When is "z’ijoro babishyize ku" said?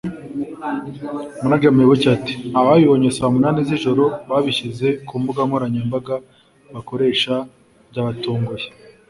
3.67-5.13